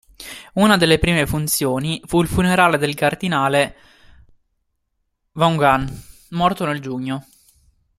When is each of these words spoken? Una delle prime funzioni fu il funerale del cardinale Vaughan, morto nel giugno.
Una 0.53 0.77
delle 0.77 0.97
prime 0.97 1.27
funzioni 1.27 2.01
fu 2.07 2.23
il 2.23 2.27
funerale 2.27 2.79
del 2.79 2.95
cardinale 2.95 3.75
Vaughan, 5.33 5.87
morto 6.29 6.65
nel 6.65 6.79
giugno. 6.81 7.23